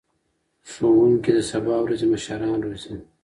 ښوونکي 0.69 1.31
د 1.37 1.39
سبا 1.51 1.75
ورځې 1.83 2.05
مشران 2.13 2.57
روزي. 2.65 2.95